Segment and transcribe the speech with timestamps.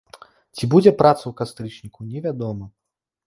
[0.59, 2.65] Ці будзе праца ў кастрычніку, невядома.